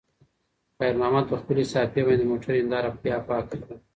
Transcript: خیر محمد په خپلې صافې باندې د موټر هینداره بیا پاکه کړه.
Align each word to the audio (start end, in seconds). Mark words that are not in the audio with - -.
خیر 0.77 0.93
محمد 0.99 1.25
په 1.31 1.35
خپلې 1.41 1.63
صافې 1.73 2.01
باندې 2.07 2.25
د 2.27 2.29
موټر 2.31 2.51
هینداره 2.57 2.89
بیا 3.03 3.17
پاکه 3.27 3.55
کړه. 3.63 3.75